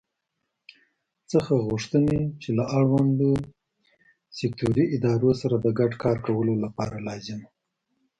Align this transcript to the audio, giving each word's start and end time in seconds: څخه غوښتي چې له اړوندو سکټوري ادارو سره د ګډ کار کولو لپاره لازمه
څخه 1.31 1.53
غوښتي 1.67 2.19
چې 2.41 2.49
له 2.57 2.63
اړوندو 2.77 3.29
سکټوري 4.37 4.83
ادارو 4.95 5.31
سره 5.41 5.55
د 5.59 5.67
ګډ 5.79 5.91
کار 6.03 6.17
کولو 6.25 6.53
لپاره 6.63 6.97
لازمه 7.07 7.47